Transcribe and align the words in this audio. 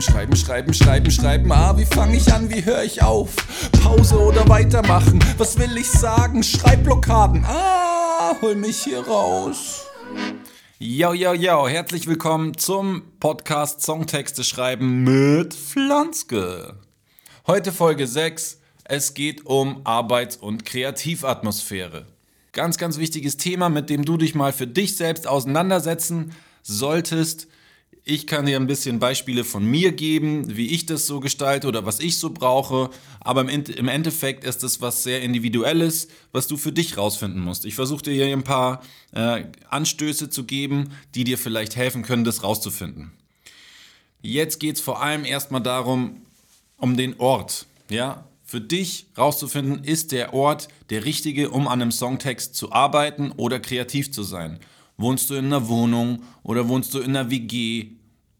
Schreiben, 0.00 0.36
schreiben, 0.36 0.36
schreiben, 0.36 0.74
schreiben, 0.74 1.10
schreiben. 1.10 1.52
Ah, 1.52 1.76
wie 1.78 1.86
fange 1.86 2.16
ich 2.16 2.30
an, 2.30 2.50
wie 2.50 2.62
höre 2.62 2.82
ich 2.82 3.02
auf? 3.02 3.34
Pause 3.82 4.18
oder 4.18 4.46
weitermachen? 4.46 5.24
Was 5.38 5.58
will 5.58 5.74
ich 5.78 5.90
sagen? 5.90 6.42
Schreibblockaden. 6.42 7.44
Ah, 7.46 8.36
hol 8.42 8.56
mich 8.56 8.82
hier 8.82 9.00
raus. 9.06 9.86
Yo, 10.78 11.14
yo, 11.14 11.32
yo, 11.32 11.66
herzlich 11.66 12.06
willkommen 12.06 12.58
zum 12.58 13.04
Podcast 13.20 13.80
Songtexte 13.80 14.44
schreiben 14.44 15.02
mit 15.02 15.54
Pflanzke. 15.54 16.74
Heute 17.46 17.72
Folge 17.72 18.06
6. 18.06 18.60
Es 18.84 19.14
geht 19.14 19.46
um 19.46 19.80
Arbeits- 19.84 20.36
und 20.36 20.66
Kreativatmosphäre. 20.66 22.04
Ganz, 22.52 22.76
ganz 22.76 22.98
wichtiges 22.98 23.38
Thema, 23.38 23.70
mit 23.70 23.88
dem 23.88 24.04
du 24.04 24.18
dich 24.18 24.34
mal 24.34 24.52
für 24.52 24.66
dich 24.66 24.96
selbst 24.96 25.26
auseinandersetzen 25.26 26.32
solltest. 26.62 27.48
Ich 28.08 28.28
kann 28.28 28.46
dir 28.46 28.54
ein 28.54 28.68
bisschen 28.68 29.00
Beispiele 29.00 29.42
von 29.42 29.66
mir 29.66 29.90
geben, 29.90 30.56
wie 30.56 30.68
ich 30.68 30.86
das 30.86 31.08
so 31.08 31.18
gestalte 31.18 31.66
oder 31.66 31.86
was 31.86 31.98
ich 31.98 32.18
so 32.18 32.30
brauche. 32.30 32.90
Aber 33.18 33.40
im 33.40 33.88
Endeffekt 33.88 34.44
ist 34.44 34.62
es 34.62 34.80
was 34.80 35.02
sehr 35.02 35.22
Individuelles, 35.22 36.06
was 36.30 36.46
du 36.46 36.56
für 36.56 36.70
dich 36.70 36.96
rausfinden 36.96 37.42
musst. 37.42 37.64
Ich 37.64 37.74
versuche 37.74 38.04
dir 38.04 38.12
hier 38.12 38.32
ein 38.32 38.44
paar 38.44 38.80
äh, 39.10 39.42
Anstöße 39.70 40.30
zu 40.30 40.44
geben, 40.44 40.92
die 41.16 41.24
dir 41.24 41.36
vielleicht 41.36 41.74
helfen 41.74 42.04
können, 42.04 42.22
das 42.22 42.44
rauszufinden. 42.44 43.10
Jetzt 44.22 44.60
geht 44.60 44.76
es 44.76 44.80
vor 44.80 45.02
allem 45.02 45.24
erstmal 45.24 45.62
darum, 45.62 46.22
um 46.76 46.96
den 46.96 47.18
Ort. 47.18 47.66
Ja, 47.90 48.24
für 48.44 48.60
dich 48.60 49.06
rauszufinden, 49.18 49.82
ist 49.82 50.12
der 50.12 50.32
Ort 50.32 50.68
der 50.90 51.04
richtige, 51.04 51.50
um 51.50 51.66
an 51.66 51.82
einem 51.82 51.90
Songtext 51.90 52.54
zu 52.54 52.70
arbeiten 52.70 53.32
oder 53.32 53.58
kreativ 53.58 54.12
zu 54.12 54.22
sein. 54.22 54.60
Wohnst 54.98 55.28
du 55.30 55.34
in 55.34 55.46
einer 55.46 55.68
Wohnung 55.68 56.22
oder 56.42 56.68
wohnst 56.68 56.94
du 56.94 57.00
in 57.00 57.16
einer 57.16 57.30
WG? 57.30 57.88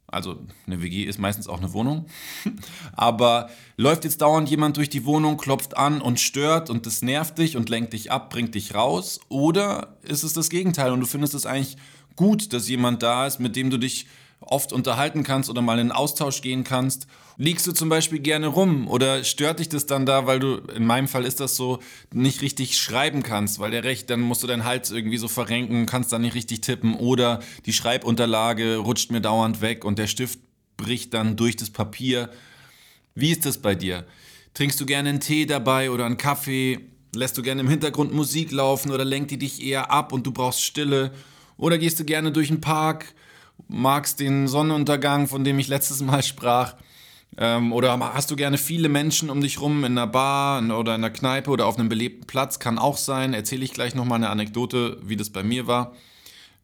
Also 0.06 0.38
eine 0.66 0.80
WG 0.82 1.04
ist 1.04 1.18
meistens 1.18 1.48
auch 1.48 1.58
eine 1.58 1.72
Wohnung. 1.72 2.06
Aber 2.92 3.50
läuft 3.76 4.04
jetzt 4.04 4.22
dauernd 4.22 4.48
jemand 4.48 4.76
durch 4.76 4.88
die 4.88 5.04
Wohnung, 5.04 5.36
klopft 5.36 5.76
an 5.76 6.00
und 6.00 6.20
stört 6.20 6.70
und 6.70 6.86
das 6.86 7.02
nervt 7.02 7.38
dich 7.38 7.56
und 7.56 7.68
lenkt 7.68 7.92
dich 7.92 8.10
ab, 8.10 8.30
bringt 8.30 8.54
dich 8.54 8.74
raus? 8.74 9.20
Oder 9.28 9.96
ist 10.02 10.22
es 10.22 10.32
das 10.32 10.48
Gegenteil 10.48 10.92
und 10.92 11.00
du 11.00 11.06
findest 11.06 11.34
es 11.34 11.44
eigentlich 11.44 11.76
gut, 12.14 12.52
dass 12.52 12.68
jemand 12.68 13.02
da 13.02 13.26
ist, 13.26 13.40
mit 13.40 13.56
dem 13.56 13.68
du 13.68 13.78
dich 13.78 14.06
oft 14.40 14.72
unterhalten 14.72 15.22
kannst 15.22 15.50
oder 15.50 15.62
mal 15.62 15.78
in 15.78 15.92
Austausch 15.92 16.42
gehen 16.42 16.64
kannst. 16.64 17.06
Liegst 17.38 17.66
du 17.66 17.72
zum 17.72 17.88
Beispiel 17.88 18.18
gerne 18.18 18.46
rum 18.46 18.88
oder 18.88 19.24
stört 19.24 19.58
dich 19.58 19.68
das 19.68 19.86
dann 19.86 20.06
da, 20.06 20.26
weil 20.26 20.38
du, 20.38 20.56
in 20.74 20.86
meinem 20.86 21.08
Fall 21.08 21.24
ist 21.24 21.40
das 21.40 21.56
so, 21.56 21.80
nicht 22.12 22.42
richtig 22.42 22.78
schreiben 22.78 23.22
kannst, 23.22 23.58
weil 23.58 23.70
der 23.70 23.84
Recht, 23.84 24.08
dann 24.08 24.20
musst 24.20 24.42
du 24.42 24.46
deinen 24.46 24.64
Hals 24.64 24.90
irgendwie 24.90 25.18
so 25.18 25.28
verrenken, 25.28 25.86
kannst 25.86 26.12
dann 26.12 26.22
nicht 26.22 26.34
richtig 26.34 26.62
tippen 26.62 26.94
oder 26.94 27.40
die 27.66 27.72
Schreibunterlage 27.72 28.76
rutscht 28.76 29.10
mir 29.10 29.20
dauernd 29.20 29.60
weg 29.60 29.84
und 29.84 29.98
der 29.98 30.06
Stift 30.06 30.38
bricht 30.76 31.12
dann 31.14 31.36
durch 31.36 31.56
das 31.56 31.70
Papier. 31.70 32.30
Wie 33.14 33.32
ist 33.32 33.44
das 33.44 33.58
bei 33.58 33.74
dir? 33.74 34.06
Trinkst 34.54 34.80
du 34.80 34.86
gerne 34.86 35.10
einen 35.10 35.20
Tee 35.20 35.44
dabei 35.44 35.90
oder 35.90 36.06
einen 36.06 36.16
Kaffee? 36.16 36.80
Lässt 37.14 37.36
du 37.36 37.42
gerne 37.42 37.60
im 37.62 37.68
Hintergrund 37.68 38.14
Musik 38.14 38.50
laufen 38.52 38.90
oder 38.90 39.04
lenkt 39.04 39.30
die 39.30 39.38
dich 39.38 39.62
eher 39.62 39.90
ab 39.90 40.12
und 40.12 40.26
du 40.26 40.32
brauchst 40.32 40.62
Stille? 40.62 41.12
Oder 41.58 41.78
gehst 41.78 41.98
du 42.00 42.04
gerne 42.04 42.32
durch 42.32 42.48
den 42.48 42.60
Park? 42.60 43.14
Magst 43.68 44.20
den 44.20 44.48
Sonnenuntergang, 44.48 45.26
von 45.26 45.44
dem 45.44 45.58
ich 45.58 45.68
letztes 45.68 46.02
Mal 46.02 46.22
sprach. 46.22 46.74
Ähm, 47.38 47.72
oder 47.72 47.98
hast 48.14 48.30
du 48.30 48.36
gerne 48.36 48.58
viele 48.58 48.88
Menschen 48.88 49.28
um 49.28 49.40
dich 49.40 49.60
rum 49.60 49.84
in 49.84 49.92
einer 49.92 50.06
Bar 50.06 50.62
oder 50.62 50.94
in 50.94 51.04
einer 51.04 51.10
Kneipe 51.10 51.50
oder 51.50 51.66
auf 51.66 51.78
einem 51.78 51.88
belebten 51.88 52.26
Platz? 52.26 52.58
Kann 52.58 52.78
auch 52.78 52.96
sein. 52.96 53.34
Erzähle 53.34 53.64
ich 53.64 53.72
gleich 53.72 53.94
nochmal 53.94 54.16
eine 54.16 54.30
Anekdote, 54.30 54.98
wie 55.02 55.16
das 55.16 55.30
bei 55.30 55.42
mir 55.42 55.66
war, 55.66 55.92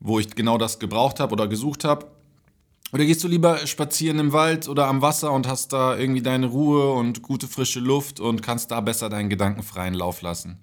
wo 0.01 0.19
ich 0.19 0.31
genau 0.35 0.59
das 0.59 0.79
gebraucht 0.79 1.21
habe 1.21 1.33
oder 1.33 1.49
gesucht 1.49 1.85
habe. 1.85 2.07
Oder 2.93 3.07
gehst 3.07 3.25
du 3.25 3.29
lieber 3.29 3.67
spazieren 3.67 4.19
im 4.19 4.33
Wald 4.33 4.69
oder 4.69 4.87
am 4.87 5.01
Wasser 5.01 5.33
und 5.33 5.49
hast 5.49 5.73
da 5.73 5.97
irgendwie 5.97 6.21
deine 6.21 6.47
Ruhe 6.47 6.93
und 6.93 7.23
gute 7.23 7.49
frische 7.49 7.81
Luft 7.81 8.21
und 8.21 8.43
kannst 8.43 8.71
da 8.71 8.81
besser 8.83 9.09
deinen 9.09 9.31
gedankenfreien 9.31 9.95
Lauf 9.95 10.21
lassen? 10.21 10.61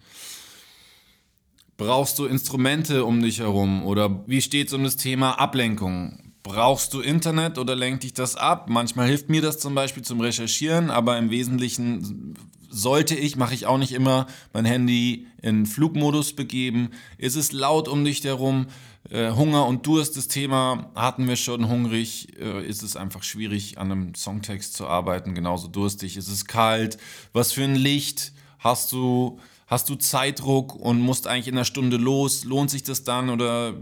Brauchst 1.78 2.20
du 2.20 2.26
Instrumente 2.26 3.06
um 3.06 3.22
dich 3.22 3.40
herum? 3.40 3.84
Oder 3.84 4.28
wie 4.28 4.42
steht 4.42 4.68
es 4.68 4.74
um 4.74 4.84
das 4.84 4.96
Thema 4.98 5.40
Ablenkung? 5.40 6.29
Brauchst 6.50 6.96
du 6.96 7.02
Internet 7.02 7.60
oder 7.60 7.76
lenkt 7.76 8.02
dich 8.02 8.16
das 8.16 8.36
ab? 8.36 8.70
Manchmal 8.70 9.08
hilft 9.08 9.30
mir 9.30 9.40
das 9.40 9.60
zum 9.60 9.76
Beispiel 9.76 10.02
zum 10.02 10.20
Recherchieren, 10.20 10.90
aber 10.90 11.16
im 11.20 11.30
Wesentlichen 11.30 12.34
sollte 12.72 13.14
ich, 13.14 13.36
mache 13.36 13.54
ich 13.54 13.68
auch 13.68 13.78
nicht 13.78 13.92
immer, 13.92 14.26
mein 14.52 14.66
Handy 14.66 15.28
in 15.44 15.68
Flugmodus 15.68 16.36
begeben. 16.36 16.90
Ist 17.20 17.36
es 17.36 17.52
laut 17.52 17.88
um 17.88 18.04
dich 18.04 18.24
herum? 18.24 18.66
Äh, 19.12 19.34
Hunger 19.34 19.68
und 19.68 19.86
Durst, 19.86 20.18
das 20.18 20.28
Thema 20.28 20.90
hatten 20.96 21.28
wir 21.28 21.36
schon. 21.36 21.70
Hungrig 21.70 22.40
äh, 22.40 22.66
ist 22.66 22.82
es 22.82 22.96
einfach 22.96 23.22
schwierig, 23.22 23.78
an 23.78 23.92
einem 23.92 24.16
Songtext 24.16 24.74
zu 24.74 24.88
arbeiten. 24.88 25.36
Genauso 25.36 25.68
durstig. 25.68 26.18
Ist 26.18 26.30
es 26.30 26.46
kalt? 26.46 26.98
Was 27.32 27.52
für 27.52 27.64
ein 27.64 27.76
Licht 27.76 28.34
hast 28.58 28.92
du? 28.92 29.40
Hast 29.70 29.88
du 29.88 29.94
Zeitdruck 29.94 30.74
und 30.74 31.00
musst 31.00 31.28
eigentlich 31.28 31.48
in 31.48 31.54
einer 31.54 31.64
Stunde 31.64 31.98
los? 31.98 32.44
Lohnt 32.44 32.72
sich 32.72 32.82
das 32.82 33.04
dann 33.04 33.30
oder 33.30 33.76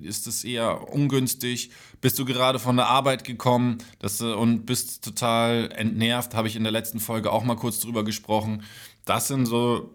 ist 0.00 0.26
das 0.26 0.42
eher 0.42 0.90
ungünstig? 0.90 1.70
Bist 2.00 2.18
du 2.18 2.24
gerade 2.24 2.58
von 2.58 2.76
der 2.76 2.86
Arbeit 2.86 3.24
gekommen 3.24 3.76
das, 3.98 4.22
und 4.22 4.64
bist 4.64 5.04
total 5.04 5.70
entnervt? 5.76 6.34
Habe 6.34 6.48
ich 6.48 6.56
in 6.56 6.62
der 6.62 6.72
letzten 6.72 6.98
Folge 6.98 7.30
auch 7.30 7.44
mal 7.44 7.56
kurz 7.56 7.78
drüber 7.78 8.04
gesprochen. 8.04 8.62
Das 9.04 9.28
sind 9.28 9.44
so 9.44 9.90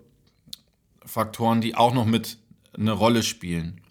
Faktoren, 1.03 1.61
die 1.61 1.73
auch 1.73 1.95
noch 1.95 2.05
mit 2.05 2.37
eine 2.77 2.91
Rolle 2.91 3.23
spielen. 3.23 3.81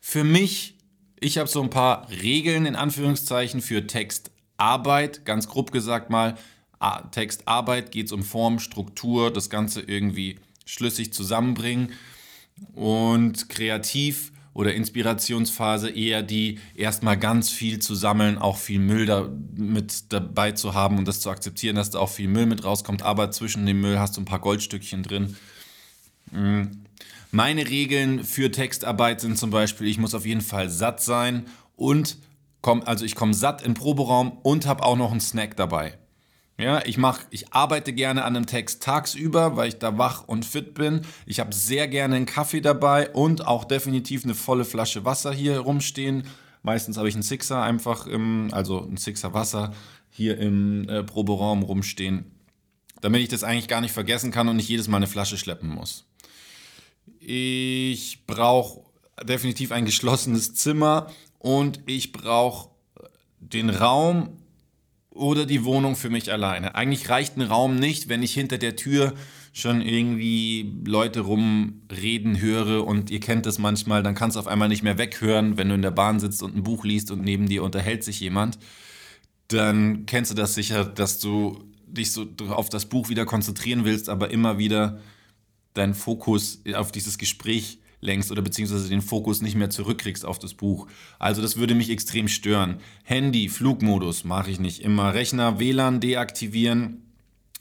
Für 0.00 0.22
mich, 0.22 0.76
ich 1.18 1.36
habe 1.38 1.48
so 1.48 1.60
ein 1.62 1.70
paar 1.70 2.08
Regeln 2.10 2.64
in 2.64 2.76
Anführungszeichen 2.76 3.60
für 3.60 3.88
Textarbeit, 3.88 5.24
ganz 5.24 5.48
grob 5.48 5.72
gesagt 5.72 6.10
mal. 6.10 6.36
Textarbeit 7.10 7.90
geht 7.90 8.06
es 8.06 8.12
um 8.12 8.22
Form, 8.22 8.60
Struktur, 8.60 9.32
das 9.32 9.50
Ganze 9.50 9.80
irgendwie 9.80 10.38
schlüssig 10.64 11.12
zusammenbringen 11.12 11.92
und 12.74 13.48
kreativ 13.48 14.32
oder 14.54 14.74
Inspirationsphase 14.74 15.88
eher 15.90 16.22
die 16.22 16.58
erstmal 16.74 17.16
ganz 17.18 17.50
viel 17.50 17.78
zu 17.78 17.94
sammeln, 17.94 18.38
auch 18.38 18.58
viel 18.58 18.80
Müll 18.80 19.06
da 19.06 19.30
mit 19.54 20.12
dabei 20.12 20.52
zu 20.52 20.74
haben 20.74 20.98
und 20.98 21.08
das 21.08 21.20
zu 21.20 21.30
akzeptieren, 21.30 21.76
dass 21.76 21.90
da 21.90 21.98
auch 21.98 22.10
viel 22.10 22.28
Müll 22.28 22.46
mit 22.46 22.64
rauskommt, 22.64 23.02
aber 23.02 23.30
zwischen 23.30 23.64
dem 23.64 23.80
Müll 23.80 23.98
hast 23.98 24.16
du 24.16 24.20
ein 24.20 24.26
paar 24.26 24.40
Goldstückchen 24.40 25.02
drin. 25.02 25.36
Mm. 26.30 26.62
Meine 27.34 27.66
Regeln 27.66 28.24
für 28.24 28.50
Textarbeit 28.50 29.22
sind 29.22 29.38
zum 29.38 29.48
Beispiel, 29.48 29.86
ich 29.86 29.96
muss 29.96 30.14
auf 30.14 30.26
jeden 30.26 30.42
Fall 30.42 30.68
satt 30.68 31.02
sein 31.02 31.46
und 31.76 32.18
komm, 32.60 32.82
also 32.82 33.06
ich 33.06 33.14
komme 33.14 33.32
satt 33.32 33.62
in 33.62 33.72
Proberaum 33.72 34.32
und 34.42 34.66
habe 34.66 34.82
auch 34.82 34.96
noch 34.96 35.12
einen 35.12 35.20
Snack 35.20 35.56
dabei. 35.56 35.98
Ja, 36.62 36.80
ich 36.86 36.96
mach, 36.96 37.18
ich 37.30 37.52
arbeite 37.52 37.92
gerne 37.92 38.22
an 38.22 38.36
einem 38.36 38.46
Text 38.46 38.84
tagsüber, 38.84 39.56
weil 39.56 39.66
ich 39.66 39.80
da 39.80 39.98
wach 39.98 40.28
und 40.28 40.46
fit 40.46 40.74
bin. 40.74 41.00
Ich 41.26 41.40
habe 41.40 41.52
sehr 41.52 41.88
gerne 41.88 42.14
einen 42.14 42.24
Kaffee 42.24 42.60
dabei 42.60 43.10
und 43.10 43.44
auch 43.44 43.64
definitiv 43.64 44.22
eine 44.22 44.36
volle 44.36 44.64
Flasche 44.64 45.04
Wasser 45.04 45.32
hier 45.32 45.58
rumstehen. 45.58 46.22
Meistens 46.62 46.98
habe 46.98 47.08
ich 47.08 47.14
einen 47.14 47.24
Sixer 47.24 47.60
einfach 47.60 48.06
im, 48.06 48.50
also 48.52 48.80
einen 48.80 48.96
Sixer 48.96 49.34
Wasser 49.34 49.72
hier 50.08 50.38
im 50.38 50.88
äh, 50.88 51.02
Proberaum 51.02 51.64
rumstehen, 51.64 52.30
damit 53.00 53.22
ich 53.22 53.28
das 53.28 53.42
eigentlich 53.42 53.66
gar 53.66 53.80
nicht 53.80 53.92
vergessen 53.92 54.30
kann 54.30 54.48
und 54.48 54.54
nicht 54.54 54.68
jedes 54.68 54.86
Mal 54.86 54.98
eine 54.98 55.08
Flasche 55.08 55.38
schleppen 55.38 55.68
muss. 55.68 56.04
Ich 57.18 58.24
brauche 58.24 58.82
definitiv 59.24 59.72
ein 59.72 59.84
geschlossenes 59.84 60.54
Zimmer 60.54 61.10
und 61.40 61.80
ich 61.86 62.12
brauche 62.12 62.68
den 63.40 63.68
Raum 63.68 64.38
oder 65.14 65.46
die 65.46 65.64
Wohnung 65.64 65.96
für 65.96 66.10
mich 66.10 66.32
alleine. 66.32 66.74
Eigentlich 66.74 67.08
reicht 67.08 67.36
ein 67.36 67.42
Raum 67.42 67.76
nicht, 67.76 68.08
wenn 68.08 68.22
ich 68.22 68.32
hinter 68.32 68.58
der 68.58 68.76
Tür 68.76 69.14
schon 69.52 69.82
irgendwie 69.82 70.72
Leute 70.86 71.20
rumreden 71.20 72.40
höre 72.40 72.86
und 72.86 73.10
ihr 73.10 73.20
kennt 73.20 73.44
das 73.44 73.58
manchmal, 73.58 74.02
dann 74.02 74.14
kannst 74.14 74.36
du 74.36 74.40
auf 74.40 74.46
einmal 74.46 74.68
nicht 74.68 74.82
mehr 74.82 74.96
weghören, 74.96 75.58
wenn 75.58 75.68
du 75.68 75.74
in 75.74 75.82
der 75.82 75.90
Bahn 75.90 76.20
sitzt 76.20 76.42
und 76.42 76.56
ein 76.56 76.62
Buch 76.62 76.84
liest 76.84 77.10
und 77.10 77.22
neben 77.22 77.46
dir 77.46 77.62
unterhält 77.62 78.02
sich 78.02 78.20
jemand. 78.20 78.58
Dann 79.48 80.06
kennst 80.06 80.30
du 80.30 80.34
das 80.34 80.54
sicher, 80.54 80.84
dass 80.84 81.18
du 81.18 81.62
dich 81.86 82.12
so 82.12 82.26
auf 82.48 82.70
das 82.70 82.86
Buch 82.86 83.10
wieder 83.10 83.26
konzentrieren 83.26 83.84
willst, 83.84 84.08
aber 84.08 84.30
immer 84.30 84.56
wieder 84.56 85.00
deinen 85.74 85.94
Fokus 85.94 86.62
auf 86.74 86.90
dieses 86.90 87.18
Gespräch 87.18 87.78
lenkst 88.02 88.30
oder 88.30 88.42
beziehungsweise 88.42 88.88
den 88.88 89.00
Fokus 89.00 89.40
nicht 89.40 89.54
mehr 89.54 89.70
zurückkriegst 89.70 90.26
auf 90.26 90.38
das 90.38 90.54
Buch. 90.54 90.88
Also 91.18 91.40
das 91.40 91.56
würde 91.56 91.74
mich 91.74 91.88
extrem 91.88 92.28
stören. 92.28 92.78
Handy, 93.04 93.48
Flugmodus 93.48 94.24
mache 94.24 94.50
ich 94.50 94.60
nicht 94.60 94.82
immer. 94.82 95.14
Rechner, 95.14 95.58
WLAN 95.58 96.00
deaktivieren. 96.00 97.02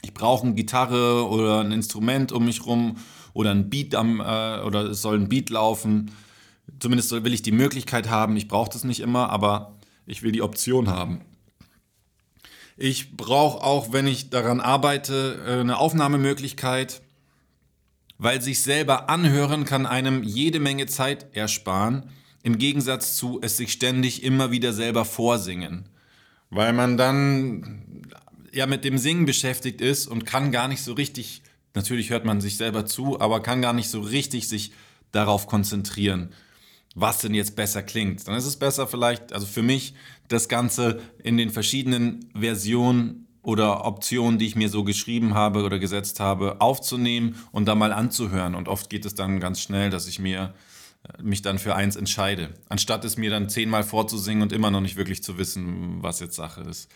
Ich 0.01 0.13
brauche 0.13 0.45
eine 0.45 0.55
Gitarre 0.55 1.29
oder 1.29 1.61
ein 1.61 1.71
Instrument 1.71 2.31
um 2.31 2.45
mich 2.45 2.65
rum 2.65 2.97
oder 3.33 3.51
ein 3.51 3.69
Beat 3.69 3.95
am 3.95 4.19
äh, 4.19 4.59
oder 4.61 4.89
es 4.89 5.01
soll 5.01 5.19
ein 5.19 5.29
Beat 5.29 5.51
laufen. 5.51 6.11
Zumindest 6.79 7.11
will 7.11 7.33
ich 7.33 7.43
die 7.43 7.51
Möglichkeit 7.51 8.09
haben. 8.09 8.35
Ich 8.35 8.47
brauche 8.47 8.71
das 8.71 8.83
nicht 8.83 8.99
immer, 8.99 9.29
aber 9.29 9.77
ich 10.07 10.23
will 10.23 10.31
die 10.31 10.41
Option 10.41 10.89
haben. 10.89 11.21
Ich 12.77 13.15
brauche 13.15 13.63
auch, 13.63 13.93
wenn 13.93 14.07
ich 14.07 14.31
daran 14.31 14.59
arbeite, 14.59 15.39
äh, 15.45 15.59
eine 15.59 15.77
Aufnahmemöglichkeit 15.77 17.03
weil 18.21 18.39
sich 18.39 18.61
selber 18.61 19.09
anhören 19.09 19.65
kann 19.65 19.87
einem 19.87 20.21
jede 20.21 20.59
Menge 20.59 20.85
Zeit 20.85 21.35
ersparen, 21.35 22.03
im 22.43 22.59
Gegensatz 22.59 23.17
zu 23.17 23.39
es 23.41 23.57
sich 23.57 23.71
ständig 23.71 24.21
immer 24.21 24.51
wieder 24.51 24.73
selber 24.73 25.05
vorsingen. 25.05 25.89
Weil 26.51 26.71
man 26.71 26.97
dann 26.97 28.05
ja 28.53 28.67
mit 28.67 28.85
dem 28.85 28.99
Singen 28.99 29.25
beschäftigt 29.25 29.81
ist 29.81 30.05
und 30.05 30.27
kann 30.27 30.51
gar 30.51 30.67
nicht 30.67 30.83
so 30.83 30.93
richtig, 30.93 31.41
natürlich 31.73 32.11
hört 32.11 32.23
man 32.23 32.41
sich 32.41 32.57
selber 32.57 32.85
zu, 32.85 33.19
aber 33.19 33.41
kann 33.41 33.63
gar 33.63 33.73
nicht 33.73 33.89
so 33.89 34.01
richtig 34.01 34.47
sich 34.47 34.71
darauf 35.11 35.47
konzentrieren, 35.47 36.29
was 36.93 37.21
denn 37.21 37.33
jetzt 37.33 37.55
besser 37.55 37.81
klingt. 37.81 38.27
Dann 38.27 38.35
ist 38.35 38.45
es 38.45 38.57
besser 38.57 38.85
vielleicht, 38.85 39.33
also 39.33 39.47
für 39.47 39.63
mich, 39.63 39.95
das 40.27 40.47
Ganze 40.47 41.01
in 41.23 41.37
den 41.37 41.49
verschiedenen 41.49 42.29
Versionen 42.39 43.25
oder 43.43 43.85
Optionen, 43.85 44.39
die 44.39 44.45
ich 44.45 44.55
mir 44.55 44.69
so 44.69 44.83
geschrieben 44.83 45.33
habe 45.33 45.63
oder 45.63 45.79
gesetzt 45.79 46.19
habe, 46.19 46.61
aufzunehmen 46.61 47.35
und 47.51 47.65
da 47.65 47.75
mal 47.75 47.91
anzuhören. 47.91 48.55
Und 48.55 48.67
oft 48.67 48.89
geht 48.89 49.05
es 49.05 49.15
dann 49.15 49.39
ganz 49.39 49.61
schnell, 49.61 49.89
dass 49.89 50.07
ich 50.07 50.19
mir 50.19 50.53
äh, 51.03 51.21
mich 51.23 51.41
dann 51.41 51.57
für 51.57 51.75
eins 51.75 51.95
entscheide, 51.95 52.53
anstatt 52.69 53.03
es 53.05 53.17
mir 53.17 53.31
dann 53.31 53.49
zehnmal 53.49 53.83
vorzusingen 53.83 54.43
und 54.43 54.53
immer 54.53 54.69
noch 54.69 54.81
nicht 54.81 54.95
wirklich 54.95 55.23
zu 55.23 55.37
wissen, 55.37 56.03
was 56.03 56.19
jetzt 56.19 56.35
Sache 56.35 56.61
ist. 56.61 56.91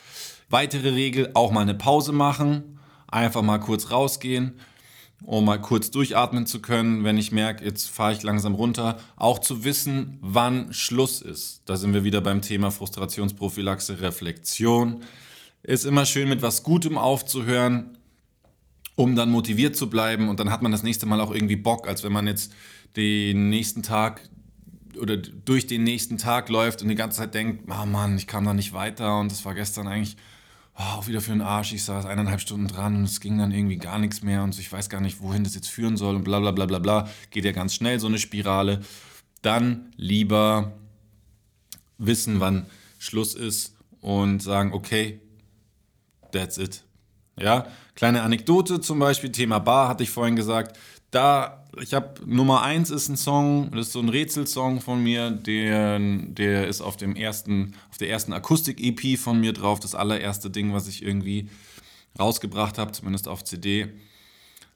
Weitere 0.50 0.90
Regel, 0.90 1.32
auch 1.34 1.52
mal 1.52 1.62
eine 1.62 1.74
Pause 1.74 2.12
machen, 2.12 2.80
einfach 3.08 3.42
mal 3.42 3.60
kurz 3.60 3.90
rausgehen, 3.90 4.60
um 5.24 5.46
mal 5.46 5.60
kurz 5.60 5.90
durchatmen 5.90 6.46
zu 6.46 6.62
können, 6.62 7.04
wenn 7.04 7.18
ich 7.18 7.32
merke, 7.32 7.66
jetzt 7.66 7.90
fahre 7.90 8.14
ich 8.14 8.22
langsam 8.22 8.54
runter. 8.54 9.00
Auch 9.16 9.40
zu 9.40 9.64
wissen, 9.64 10.20
wann 10.22 10.72
Schluss 10.72 11.22
ist. 11.22 11.62
Da 11.66 11.78
sind 11.78 11.94
wir 11.94 12.04
wieder 12.04 12.22
beim 12.22 12.42
Thema 12.42 12.70
Frustrationsprophylaxe, 12.70 14.02
Reflexion. 14.02 15.02
Ist 15.66 15.86
immer 15.86 16.06
schön, 16.06 16.30
mit 16.30 16.44
was 16.44 16.62
Gutem 16.62 16.96
aufzuhören, 16.96 17.98
um 18.94 19.16
dann 19.16 19.32
motiviert 19.32 19.76
zu 19.76 19.90
bleiben. 19.90 20.30
Und 20.30 20.40
dann 20.40 20.52
hat 20.52 20.62
man 20.62 20.72
das 20.72 20.84
nächste 20.84 21.08
Mal 21.08 21.20
auch 21.20 21.32
irgendwie 21.32 21.56
Bock, 21.56 21.88
als 21.88 22.04
wenn 22.04 22.14
man 22.14 22.28
jetzt 22.28 22.54
den 22.96 23.50
nächsten 23.50 23.82
Tag 23.82 24.22
oder 25.00 25.18
durch 25.18 25.66
den 25.66 25.84
nächsten 25.84 26.20
Tag 26.20 26.50
läuft 26.50 26.84
und 26.84 26.90
die 26.90 26.96
ganze 26.96 27.18
Zeit 27.18 27.34
denkt, 27.34 27.64
oh 27.68 27.86
Mann, 27.86 28.16
ich 28.16 28.28
kam 28.28 28.46
da 28.46 28.54
nicht 28.54 28.74
weiter 28.74 29.20
und 29.20 29.32
das 29.32 29.44
war 29.44 29.56
gestern 29.56 29.88
eigentlich 29.88 30.16
oh, 30.78 31.00
auch 31.00 31.08
wieder 31.08 31.20
für 31.20 31.32
den 31.32 31.42
Arsch. 31.42 31.74
Ich 31.74 31.84
saß 31.84 32.06
eineinhalb 32.06 32.42
Stunden 32.42 32.68
dran 32.68 32.96
und 32.98 33.04
es 33.04 33.20
ging 33.20 33.38
dann 33.38 33.52
irgendwie 33.52 33.78
gar 33.78 33.98
nichts 33.98 34.22
mehr 34.22 34.44
und 34.44 34.58
ich 34.58 34.72
weiß 34.72 34.88
gar 34.88 35.02
nicht, 35.02 35.20
wohin 35.20 35.44
das 35.44 35.56
jetzt 35.56 35.68
führen 35.68 35.98
soll 35.98 36.16
und 36.16 36.24
bla 36.24 36.40
bla 36.40 36.52
bla 36.52 36.68
bla 36.68 36.80
bla. 36.80 37.10
Geht 37.32 37.44
ja 37.44 37.52
ganz 37.52 37.74
schnell, 37.74 38.00
so 38.00 38.08
eine 38.08 38.20
Spirale. 38.20 38.82
Dann 39.42 39.92
lieber 39.98 40.74
wissen, 41.98 42.40
wann 42.40 42.68
Schluss 43.00 43.34
ist 43.34 43.76
und 44.00 44.42
sagen, 44.42 44.72
okay, 44.72 45.20
that's 46.36 46.58
it. 46.58 46.84
Ja, 47.40 47.68
kleine 47.96 48.22
Anekdote 48.22 48.80
zum 48.80 49.00
Beispiel, 49.00 49.32
Thema 49.32 49.60
Bar 49.60 49.90
hatte 49.90 50.04
ich 50.04 50.10
vorhin 50.10 50.36
gesagt. 50.36 50.78
Da 51.12 51.66
ich 51.82 51.94
habe 51.94 52.16
Nummer 52.26 52.62
1 52.62 52.90
ist 52.90 53.10
ein 53.10 53.18
Song, 53.18 53.72
das 53.72 53.88
ist 53.88 53.94
so 53.94 54.00
ein 54.00 54.10
Rätselsong 54.10 54.82
von 54.82 55.02
mir, 55.04 55.32
der, 55.32 56.00
der 56.00 56.68
ist 56.68 56.82
auf 56.82 56.98
dem 56.98 57.16
ersten, 57.16 57.74
auf 57.92 57.98
der 57.98 58.10
ersten 58.10 58.34
Akustik-EP 58.34 59.18
von 59.20 59.40
mir 59.40 59.54
drauf, 59.54 59.80
das 59.80 59.96
allererste 59.96 60.50
Ding, 60.50 60.74
was 60.74 60.88
ich 60.88 61.04
irgendwie 61.04 61.50
rausgebracht 62.18 62.78
habe, 62.78 62.92
zumindest 62.92 63.28
auf 63.28 63.44
CD. 63.44 63.90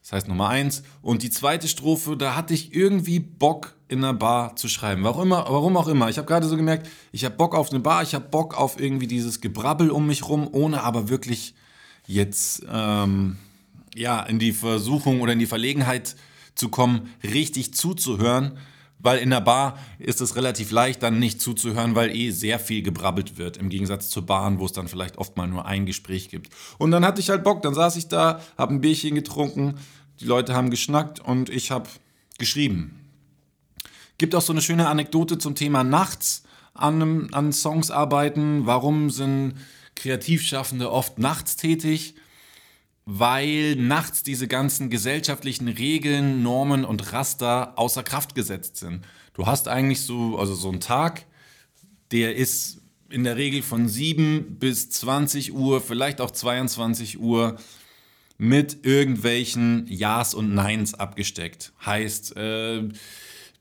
Das 0.01 0.13
heißt 0.13 0.27
Nummer 0.27 0.49
1. 0.49 0.83
Und 1.01 1.23
die 1.23 1.29
zweite 1.29 1.67
Strophe, 1.67 2.17
da 2.17 2.35
hatte 2.35 2.53
ich 2.53 2.73
irgendwie 2.73 3.19
Bock 3.19 3.75
in 3.87 3.99
einer 3.99 4.13
Bar 4.13 4.55
zu 4.55 4.67
schreiben. 4.67 5.03
Warum, 5.03 5.31
warum 5.31 5.77
auch 5.77 5.87
immer. 5.87 6.09
Ich 6.09 6.17
habe 6.17 6.27
gerade 6.27 6.47
so 6.47 6.55
gemerkt, 6.55 6.89
ich 7.11 7.25
habe 7.25 7.35
Bock 7.35 7.55
auf 7.55 7.71
eine 7.71 7.79
Bar, 7.79 8.03
ich 8.03 8.15
habe 8.15 8.25
Bock 8.29 8.57
auf 8.57 8.79
irgendwie 8.79 9.07
dieses 9.07 9.41
Gebrabbel 9.41 9.89
um 9.89 10.07
mich 10.07 10.27
rum, 10.27 10.47
ohne 10.51 10.83
aber 10.83 11.09
wirklich 11.09 11.55
jetzt 12.07 12.63
ähm, 12.71 13.37
ja, 13.95 14.21
in 14.21 14.39
die 14.39 14.51
Versuchung 14.51 15.21
oder 15.21 15.33
in 15.33 15.39
die 15.39 15.45
Verlegenheit 15.45 16.15
zu 16.55 16.69
kommen, 16.69 17.09
richtig 17.23 17.73
zuzuhören, 17.73 18.57
weil 18.99 19.19
in 19.19 19.29
der 19.29 19.41
Bar 19.41 19.79
ist 19.97 20.21
es 20.21 20.35
relativ 20.35 20.71
leicht, 20.71 21.01
dann 21.01 21.19
nicht 21.19 21.41
zuzuhören, 21.41 21.95
weil 21.95 22.15
eh 22.15 22.31
sehr 22.31 22.59
viel 22.59 22.83
gebrabbelt 22.83 23.37
wird, 23.37 23.57
im 23.57 23.69
Gegensatz 23.69 24.09
zur 24.09 24.25
Bahn, 24.25 24.59
wo 24.59 24.65
es 24.65 24.73
dann 24.73 24.87
vielleicht 24.87 25.17
oft 25.17 25.37
mal 25.37 25.47
nur 25.47 25.65
ein 25.65 25.85
Gespräch 25.85 26.29
gibt. 26.29 26.53
Und 26.77 26.91
dann 26.91 27.05
hatte 27.05 27.21
ich 27.21 27.29
halt 27.29 27.43
Bock, 27.43 27.61
dann 27.61 27.73
saß 27.73 27.95
ich 27.95 28.07
da, 28.07 28.41
habe 28.57 28.73
ein 28.73 28.81
Bierchen 28.81 29.15
getrunken, 29.15 29.75
die 30.19 30.25
Leute 30.25 30.53
haben 30.53 30.69
geschnackt 30.69 31.19
und 31.19 31.49
ich 31.49 31.71
habe 31.71 31.89
geschrieben. 32.37 32.99
Gibt 34.17 34.35
auch 34.35 34.41
so 34.41 34.51
eine 34.51 34.61
schöne 34.61 34.89
Anekdote 34.89 35.37
zum 35.37 35.55
Thema 35.55 35.85
nachts 35.85 36.43
an, 36.73 37.33
an 37.33 37.53
Songs 37.53 37.89
arbeiten. 37.89 38.65
Warum 38.65 39.09
sind 39.09 39.53
Kreativschaffende 39.95 40.91
oft 40.91 41.19
nachts 41.19 41.55
tätig? 41.55 42.15
Weil 43.11 43.75
nachts 43.75 44.21
diese 44.21 44.47
ganzen 44.47 44.91
gesellschaftlichen 44.91 45.67
Regeln, 45.67 46.43
Normen 46.43 46.85
und 46.85 47.11
Raster 47.11 47.73
außer 47.75 48.03
Kraft 48.03 48.35
gesetzt 48.35 48.77
sind. 48.77 49.03
Du 49.33 49.47
hast 49.47 49.67
eigentlich 49.67 50.01
so, 50.01 50.37
also 50.37 50.53
so 50.53 50.69
einen 50.69 50.79
Tag, 50.79 51.25
der 52.11 52.35
ist 52.35 52.81
in 53.09 53.23
der 53.23 53.35
Regel 53.35 53.63
von 53.63 53.87
7 53.87 54.59
bis 54.59 54.91
20 54.91 55.55
Uhr, 55.55 55.81
vielleicht 55.81 56.21
auch 56.21 56.29
22 56.29 57.19
Uhr 57.19 57.57
mit 58.37 58.85
irgendwelchen 58.85 59.87
Ja's 59.87 60.35
und 60.35 60.53
Neins 60.53 60.93
abgesteckt. 60.93 61.73
Heißt, 61.83 62.37
äh, 62.37 62.89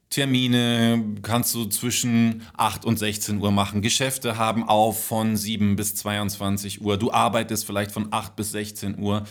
Termine 0.09 1.17
kannst 1.21 1.53
du 1.53 1.65
zwischen 1.65 2.41
8 2.57 2.83
und 2.83 2.97
16 2.97 3.39
Uhr 3.39 3.51
machen. 3.51 3.81
Geschäfte 3.81 4.37
haben 4.37 4.63
auf 4.63 5.05
von 5.05 5.37
7 5.37 5.75
bis 5.75 5.95
22 5.95 6.81
Uhr. 6.81 6.97
Du 6.97 7.11
arbeitest 7.11 7.65
vielleicht 7.65 7.91
von 7.91 8.07
8 8.11 8.35
bis 8.35 8.51
16 8.51 8.97
Uhr. 8.97 9.25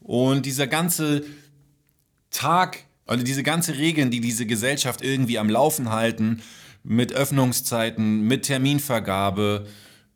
Und 0.00 0.44
dieser 0.44 0.66
ganze 0.66 1.24
Tag, 2.30 2.84
oder 3.06 3.22
diese 3.22 3.44
ganze 3.44 3.78
Regeln, 3.78 4.10
die 4.10 4.20
diese 4.20 4.46
Gesellschaft 4.46 5.00
irgendwie 5.00 5.38
am 5.38 5.48
Laufen 5.48 5.90
halten, 5.90 6.42
mit 6.82 7.12
Öffnungszeiten, 7.12 8.22
mit 8.22 8.44
Terminvergabe 8.44 9.66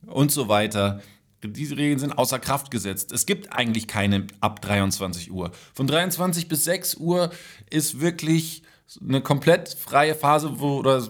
und 0.06 0.32
so 0.32 0.48
weiter, 0.48 1.00
diese 1.42 1.76
Regeln 1.76 2.00
sind 2.00 2.18
außer 2.18 2.38
Kraft 2.38 2.70
gesetzt. 2.70 3.12
Es 3.12 3.26
gibt 3.26 3.52
eigentlich 3.52 3.86
keine 3.86 4.26
ab 4.40 4.60
23 4.60 5.30
Uhr. 5.30 5.52
Von 5.72 5.86
23 5.86 6.48
bis 6.48 6.64
6 6.64 6.96
Uhr 6.96 7.30
ist 7.70 8.00
wirklich 8.00 8.62
eine 9.00 9.20
komplett 9.20 9.68
freie 9.68 10.14
Phase, 10.14 10.60
wo, 10.60 10.78
oder 10.78 11.06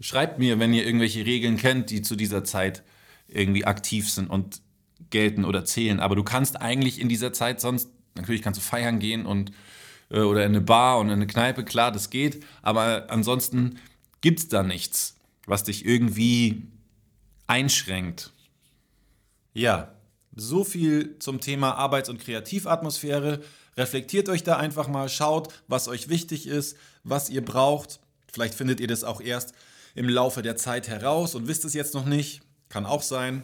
schreibt 0.00 0.38
mir, 0.38 0.58
wenn 0.58 0.74
ihr 0.74 0.84
irgendwelche 0.84 1.24
Regeln 1.24 1.56
kennt, 1.56 1.90
die 1.90 2.02
zu 2.02 2.16
dieser 2.16 2.44
Zeit 2.44 2.82
irgendwie 3.28 3.64
aktiv 3.64 4.10
sind 4.10 4.28
und 4.28 4.60
gelten 5.10 5.44
oder 5.44 5.64
zählen. 5.64 6.00
Aber 6.00 6.16
du 6.16 6.24
kannst 6.24 6.60
eigentlich 6.60 7.00
in 7.00 7.08
dieser 7.08 7.32
Zeit 7.32 7.60
sonst, 7.60 7.88
natürlich 8.14 8.42
kannst 8.42 8.60
du 8.60 8.64
feiern 8.64 8.98
gehen 8.98 9.26
und 9.26 9.52
äh, 10.10 10.20
oder 10.20 10.44
in 10.44 10.52
eine 10.52 10.60
Bar 10.60 10.98
und 10.98 11.06
in 11.06 11.14
eine 11.14 11.26
Kneipe, 11.26 11.64
klar, 11.64 11.92
das 11.92 12.10
geht, 12.10 12.44
aber 12.62 13.06
ansonsten 13.08 13.78
gibt 14.20 14.40
es 14.40 14.48
da 14.48 14.62
nichts, 14.62 15.16
was 15.46 15.64
dich 15.64 15.84
irgendwie 15.84 16.62
einschränkt. 17.46 18.32
Ja, 19.52 19.94
so 20.34 20.64
viel 20.64 21.18
zum 21.18 21.40
Thema 21.40 21.72
Arbeits- 21.72 22.08
und 22.08 22.18
Kreativatmosphäre. 22.18 23.40
Reflektiert 23.76 24.28
euch 24.28 24.44
da 24.44 24.56
einfach 24.56 24.88
mal, 24.88 25.08
schaut, 25.08 25.48
was 25.66 25.88
euch 25.88 26.08
wichtig 26.08 26.46
ist, 26.46 26.76
was 27.02 27.28
ihr 27.30 27.44
braucht. 27.44 28.00
Vielleicht 28.32 28.54
findet 28.54 28.80
ihr 28.80 28.86
das 28.86 29.04
auch 29.04 29.20
erst 29.20 29.54
im 29.94 30.08
Laufe 30.08 30.42
der 30.42 30.56
Zeit 30.56 30.88
heraus 30.88 31.34
und 31.34 31.48
wisst 31.48 31.64
es 31.64 31.74
jetzt 31.74 31.94
noch 31.94 32.04
nicht. 32.04 32.42
Kann 32.68 32.86
auch 32.86 33.02
sein. 33.02 33.42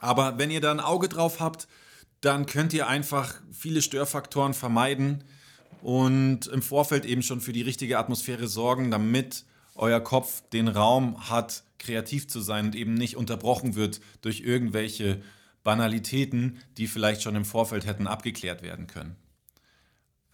Aber 0.00 0.38
wenn 0.38 0.50
ihr 0.50 0.60
da 0.60 0.70
ein 0.70 0.80
Auge 0.80 1.08
drauf 1.08 1.40
habt, 1.40 1.68
dann 2.20 2.46
könnt 2.46 2.72
ihr 2.72 2.88
einfach 2.88 3.34
viele 3.52 3.82
Störfaktoren 3.82 4.54
vermeiden 4.54 5.24
und 5.82 6.46
im 6.48 6.62
Vorfeld 6.62 7.04
eben 7.04 7.22
schon 7.22 7.40
für 7.40 7.52
die 7.52 7.62
richtige 7.62 7.98
Atmosphäre 7.98 8.48
sorgen, 8.48 8.90
damit 8.90 9.44
euer 9.74 10.00
Kopf 10.00 10.42
den 10.52 10.68
Raum 10.68 11.30
hat, 11.30 11.62
kreativ 11.78 12.28
zu 12.28 12.40
sein 12.40 12.66
und 12.66 12.74
eben 12.74 12.94
nicht 12.94 13.16
unterbrochen 13.16 13.76
wird 13.76 14.00
durch 14.22 14.40
irgendwelche 14.40 15.22
Banalitäten, 15.62 16.58
die 16.76 16.88
vielleicht 16.88 17.22
schon 17.22 17.36
im 17.36 17.44
Vorfeld 17.44 17.86
hätten 17.86 18.06
abgeklärt 18.06 18.62
werden 18.62 18.88
können. 18.88 19.16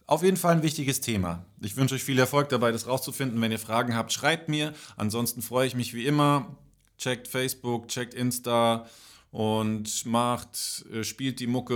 Auf 0.07 0.21
jeden 0.21 0.37
Fall 0.37 0.53
ein 0.53 0.63
wichtiges 0.63 1.01
Thema. 1.01 1.45
Ich 1.61 1.77
wünsche 1.77 1.95
euch 1.95 2.03
viel 2.03 2.19
Erfolg 2.19 2.49
dabei, 2.49 2.71
das 2.71 2.85
rauszufinden. 2.85 3.41
Wenn 3.41 3.51
ihr 3.51 3.59
Fragen 3.59 3.95
habt, 3.95 4.13
schreibt 4.13 4.49
mir. 4.49 4.73
Ansonsten 4.97 5.41
freue 5.41 5.65
ich 5.65 5.73
mich 5.73 5.95
wie 5.95 6.05
immer. 6.05 6.55
Checkt 6.99 7.27
Facebook, 7.27 7.87
checkt 7.87 8.13
Insta 8.13 8.85
und 9.31 10.05
macht, 10.05 10.85
äh, 10.93 11.03
spielt 11.03 11.39
die 11.39 11.47
Mucke 11.47 11.75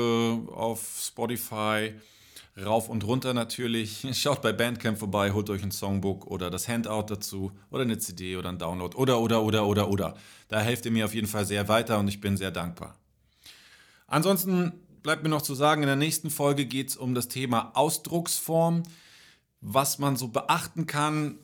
auf 0.53 1.01
Spotify 1.01 1.93
rauf 2.63 2.87
und 2.87 3.03
runter 3.03 3.33
natürlich. 3.33 4.05
Schaut 4.13 4.43
bei 4.43 4.53
Bandcamp 4.53 4.99
vorbei, 4.99 5.31
holt 5.31 5.49
euch 5.49 5.63
ein 5.63 5.71
Songbook 5.71 6.27
oder 6.27 6.51
das 6.51 6.67
Handout 6.67 7.05
dazu 7.07 7.51
oder 7.71 7.81
eine 7.81 7.97
CD 7.97 8.37
oder 8.37 8.49
ein 8.49 8.59
Download 8.59 8.95
oder 8.95 9.19
oder 9.19 9.41
oder 9.41 9.65
oder 9.65 9.89
oder. 9.89 10.15
Da 10.49 10.59
helft 10.59 10.85
ihr 10.85 10.91
mir 10.91 11.05
auf 11.05 11.15
jeden 11.15 11.27
Fall 11.27 11.45
sehr 11.45 11.67
weiter 11.67 11.97
und 11.97 12.07
ich 12.07 12.21
bin 12.21 12.37
sehr 12.37 12.51
dankbar. 12.51 12.95
Ansonsten 14.07 14.73
bleibt 15.03 15.23
mir 15.23 15.29
noch 15.29 15.41
zu 15.41 15.55
sagen, 15.55 15.81
in 15.81 15.87
der 15.87 15.95
nächsten 15.95 16.29
Folge 16.29 16.65
geht 16.65 16.89
es 16.89 16.97
um 16.97 17.15
das 17.15 17.27
Thema 17.27 17.71
Ausdrucksform, 17.75 18.83
was 19.61 19.99
man 19.99 20.15
so 20.15 20.27
beachten 20.27 20.85
kann, 20.87 21.37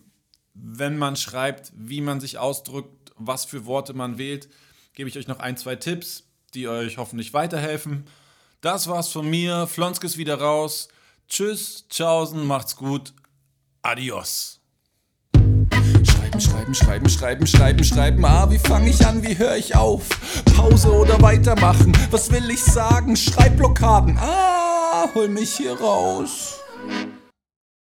wenn 0.54 0.98
man 0.98 1.16
schreibt, 1.16 1.72
wie 1.76 2.02
man 2.02 2.20
sich 2.20 2.38
ausdrückt, 2.38 3.12
was 3.18 3.46
für 3.46 3.66
Worte 3.66 3.94
man 3.94 4.18
wählt. 4.18 4.50
Gebe 4.94 5.10
ich 5.10 5.18
euch 5.18 5.28
noch 5.28 5.40
ein, 5.40 5.58
zwei 5.58 5.76
Tipps, 5.76 6.24
die 6.54 6.68
euch 6.68 6.98
hoffentlich 6.98 7.34
weiterhelfen. 7.34 8.08
Das 8.62 8.88
war's 8.88 9.10
von 9.10 9.30
mir. 9.30 9.68
Flonsk 9.68 10.04
ist 10.06 10.18
wieder 10.18 10.40
raus. 10.40 10.88
Tschüss, 11.28 11.86
tschaußen, 11.90 12.46
macht's 12.46 12.76
gut. 12.76 13.14
Adios. 13.82 14.65
Schreib 16.36 16.76
Schreiben, 16.76 16.76
schreiben, 16.76 16.76
schreiben, 16.76 17.10
schreiben, 17.10 17.48
schreiben, 17.48 17.84
schreiben. 17.84 18.26
Ah, 18.26 18.52
wie 18.52 18.58
fange 18.58 18.90
ich 18.90 19.06
an, 19.08 19.24
wie 19.24 19.38
höre 19.38 19.56
ich 19.56 19.76
auf? 19.76 20.04
Pause 20.58 20.92
oder 20.92 21.22
weitermachen? 21.22 21.94
Was 22.12 22.30
will 22.30 22.50
ich 22.50 22.62
sagen? 22.62 23.16
Schreibblockaden. 23.16 24.18
Ah, 24.18 25.06
hol 25.14 25.30
mich 25.30 25.56
hier 25.56 25.80
raus. 25.80 26.65